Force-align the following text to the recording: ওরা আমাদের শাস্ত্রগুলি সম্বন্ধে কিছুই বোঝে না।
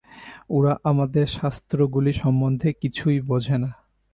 ওরা 0.49 0.73
আমাদের 0.83 1.25
শাস্ত্রগুলি 1.27 2.13
সম্বন্ধে 2.13 2.69
কিছুই 2.73 3.17
বোঝে 3.21 3.57
না। 3.57 3.69